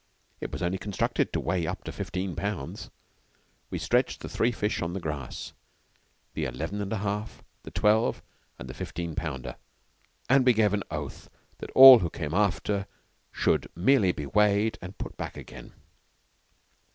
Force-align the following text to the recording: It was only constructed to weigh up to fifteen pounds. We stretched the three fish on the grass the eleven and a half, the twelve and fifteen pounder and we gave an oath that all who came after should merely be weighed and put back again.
It 0.39 0.51
was 0.51 0.63
only 0.63 0.79
constructed 0.79 1.31
to 1.31 1.39
weigh 1.39 1.67
up 1.67 1.83
to 1.83 1.91
fifteen 1.91 2.35
pounds. 2.35 2.89
We 3.69 3.77
stretched 3.77 4.21
the 4.21 4.29
three 4.29 4.51
fish 4.51 4.81
on 4.81 4.93
the 4.93 4.99
grass 4.99 5.53
the 6.33 6.45
eleven 6.45 6.81
and 6.81 6.91
a 6.91 6.97
half, 6.97 7.43
the 7.61 7.69
twelve 7.69 8.23
and 8.57 8.75
fifteen 8.75 9.13
pounder 9.13 9.57
and 10.27 10.43
we 10.43 10.53
gave 10.53 10.73
an 10.73 10.81
oath 10.89 11.29
that 11.59 11.69
all 11.75 11.99
who 11.99 12.09
came 12.09 12.33
after 12.33 12.87
should 13.31 13.67
merely 13.75 14.11
be 14.11 14.25
weighed 14.25 14.79
and 14.81 14.97
put 14.97 15.17
back 15.17 15.37
again. 15.37 15.71